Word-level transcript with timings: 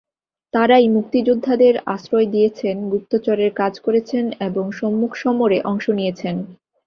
তাঁরাই 0.53 0.85
মুক্তিযোদ্ধাদের 0.87 1.75
আশ্রয় 1.87 2.27
দিয়েছেন, 2.31 2.75
গুপ্তচরের 2.91 3.51
কাজ 3.55 3.73
করেছেন 3.79 4.25
এবং 4.47 4.65
সম্মুখসমরে 4.79 5.57
অংশ 5.63 5.85
নিয়েছেন। 5.89 6.35